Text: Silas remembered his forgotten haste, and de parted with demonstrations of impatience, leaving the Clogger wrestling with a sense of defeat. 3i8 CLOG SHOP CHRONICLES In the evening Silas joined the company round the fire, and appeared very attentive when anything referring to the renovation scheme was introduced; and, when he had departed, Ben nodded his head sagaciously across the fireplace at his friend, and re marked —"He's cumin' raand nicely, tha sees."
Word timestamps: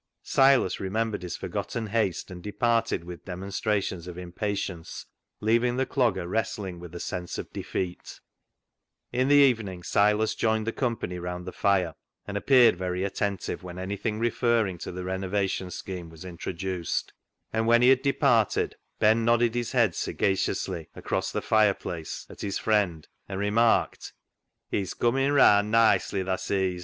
Silas 0.23 0.79
remembered 0.79 1.21
his 1.21 1.37
forgotten 1.37 1.85
haste, 1.85 2.31
and 2.31 2.41
de 2.41 2.51
parted 2.51 3.03
with 3.03 3.23
demonstrations 3.23 4.07
of 4.07 4.17
impatience, 4.17 5.05
leaving 5.41 5.77
the 5.77 5.85
Clogger 5.85 6.27
wrestling 6.27 6.79
with 6.79 6.95
a 6.95 6.99
sense 6.99 7.37
of 7.37 7.53
defeat. 7.53 8.01
3i8 8.01 8.01
CLOG 8.01 8.01
SHOP 8.01 9.11
CHRONICLES 9.11 9.21
In 9.21 9.27
the 9.27 9.35
evening 9.47 9.83
Silas 9.83 10.33
joined 10.33 10.65
the 10.65 10.71
company 10.71 11.19
round 11.19 11.45
the 11.45 11.51
fire, 11.51 11.93
and 12.25 12.35
appeared 12.35 12.77
very 12.77 13.03
attentive 13.03 13.61
when 13.61 13.77
anything 13.77 14.17
referring 14.17 14.79
to 14.79 14.91
the 14.91 15.03
renovation 15.03 15.69
scheme 15.69 16.09
was 16.09 16.25
introduced; 16.25 17.13
and, 17.53 17.67
when 17.67 17.83
he 17.83 17.89
had 17.89 18.01
departed, 18.01 18.77
Ben 18.97 19.23
nodded 19.23 19.53
his 19.53 19.73
head 19.73 19.93
sagaciously 19.93 20.89
across 20.95 21.31
the 21.31 21.43
fireplace 21.43 22.25
at 22.27 22.41
his 22.41 22.57
friend, 22.57 23.07
and 23.29 23.39
re 23.39 23.51
marked 23.51 24.13
—"He's 24.71 24.95
cumin' 24.95 25.31
raand 25.31 25.67
nicely, 25.69 26.23
tha 26.23 26.37
sees." 26.37 26.79